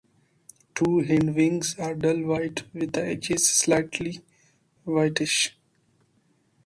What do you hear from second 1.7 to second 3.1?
are dull white with the